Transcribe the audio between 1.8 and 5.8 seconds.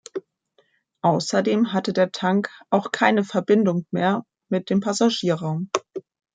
der Tank auch keine Verbindung mehr mit dem Passagierraum.